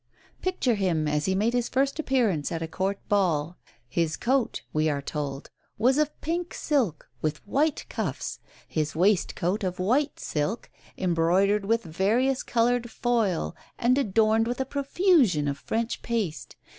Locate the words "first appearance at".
1.69-2.63